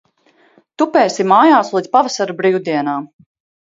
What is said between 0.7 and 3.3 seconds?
Tupēsi mājās līdz pavasara brīvdienām.